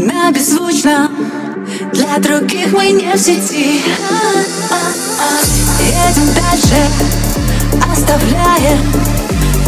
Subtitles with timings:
[0.00, 1.10] Одна беззвучно.
[1.92, 3.82] Для других мы не в сети.
[5.78, 6.80] Едем дальше.
[7.92, 8.78] Оставляя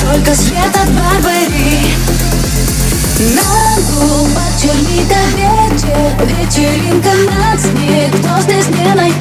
[0.00, 1.92] Только свет от Барбари.
[3.34, 6.16] На губах черника вечер.
[6.24, 8.10] Вечеринка на сне.
[8.10, 9.13] Кто здесь не найдет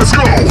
[0.00, 0.49] Let's go.